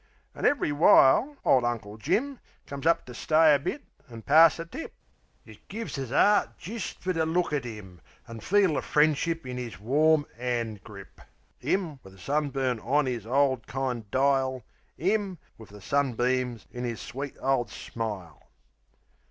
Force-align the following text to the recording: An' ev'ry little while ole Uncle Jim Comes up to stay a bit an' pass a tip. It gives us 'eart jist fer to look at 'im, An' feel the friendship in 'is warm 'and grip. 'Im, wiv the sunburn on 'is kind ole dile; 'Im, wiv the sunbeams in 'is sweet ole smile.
An' 0.33 0.47
ev'ry 0.47 0.71
little 0.71 0.87
while 0.87 1.35
ole 1.45 1.63
Uncle 1.63 1.95
Jim 1.95 2.39
Comes 2.65 2.87
up 2.87 3.05
to 3.05 3.13
stay 3.13 3.53
a 3.53 3.59
bit 3.59 3.83
an' 4.09 4.23
pass 4.23 4.57
a 4.57 4.65
tip. 4.65 4.95
It 5.45 5.67
gives 5.67 5.99
us 5.99 6.09
'eart 6.09 6.57
jist 6.57 6.97
fer 7.03 7.13
to 7.13 7.23
look 7.23 7.53
at 7.53 7.67
'im, 7.67 8.01
An' 8.27 8.39
feel 8.39 8.73
the 8.73 8.81
friendship 8.81 9.45
in 9.45 9.59
'is 9.59 9.79
warm 9.79 10.25
'and 10.39 10.83
grip. 10.83 11.21
'Im, 11.61 11.99
wiv 12.03 12.13
the 12.13 12.17
sunburn 12.17 12.79
on 12.79 13.07
'is 13.07 13.25
kind 13.25 14.03
ole 14.03 14.03
dile; 14.09 14.63
'Im, 14.97 15.37
wiv 15.59 15.69
the 15.69 15.79
sunbeams 15.81 16.65
in 16.71 16.83
'is 16.83 16.99
sweet 16.99 17.37
ole 17.39 17.67
smile. 17.67 18.41